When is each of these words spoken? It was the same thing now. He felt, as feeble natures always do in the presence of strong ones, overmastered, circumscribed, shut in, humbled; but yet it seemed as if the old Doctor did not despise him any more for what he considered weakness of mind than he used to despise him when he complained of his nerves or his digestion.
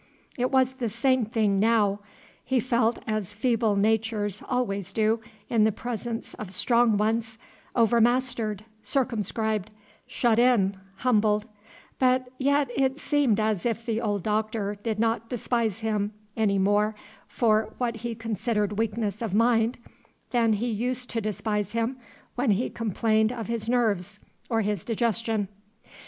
It 0.35 0.49
was 0.49 0.73
the 0.73 0.89
same 0.89 1.25
thing 1.25 1.57
now. 1.59 1.99
He 2.43 2.59
felt, 2.59 3.03
as 3.05 3.35
feeble 3.35 3.75
natures 3.75 4.41
always 4.49 4.91
do 4.91 5.19
in 5.47 5.63
the 5.63 5.71
presence 5.71 6.33
of 6.33 6.49
strong 6.51 6.97
ones, 6.97 7.37
overmastered, 7.75 8.65
circumscribed, 8.81 9.69
shut 10.07 10.39
in, 10.39 10.75
humbled; 10.95 11.45
but 11.99 12.29
yet 12.39 12.71
it 12.75 12.97
seemed 12.97 13.39
as 13.39 13.63
if 13.63 13.85
the 13.85 14.01
old 14.01 14.23
Doctor 14.23 14.75
did 14.81 14.97
not 14.99 15.29
despise 15.29 15.81
him 15.81 16.13
any 16.35 16.57
more 16.57 16.95
for 17.27 17.71
what 17.77 17.97
he 17.97 18.15
considered 18.15 18.79
weakness 18.79 19.21
of 19.21 19.35
mind 19.35 19.77
than 20.31 20.53
he 20.53 20.67
used 20.67 21.11
to 21.11 21.21
despise 21.21 21.73
him 21.73 21.97
when 22.33 22.49
he 22.49 22.71
complained 22.71 23.31
of 23.31 23.45
his 23.45 23.69
nerves 23.69 24.19
or 24.49 24.61
his 24.61 24.83
digestion. 24.83 25.47